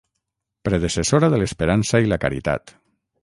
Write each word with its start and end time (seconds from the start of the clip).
Predecessora 0.67 1.29
de 1.35 1.41
l'esperança 1.43 2.03
i 2.07 2.11
la 2.13 2.21
caritat. 2.27 2.75